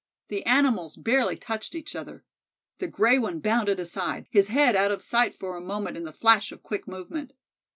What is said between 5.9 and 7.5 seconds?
in the flash of quick movement.